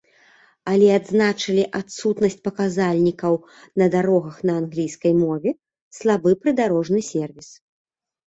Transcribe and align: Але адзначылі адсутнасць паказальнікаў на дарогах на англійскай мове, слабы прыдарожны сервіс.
Але 0.71 0.87
адзначылі 0.99 1.65
адсутнасць 1.79 2.37
паказальнікаў 2.47 3.33
на 3.83 3.89
дарогах 3.95 4.35
на 4.51 4.57
англійскай 4.61 5.13
мове, 5.23 5.49
слабы 5.99 6.31
прыдарожны 6.47 6.99
сервіс. 7.11 7.49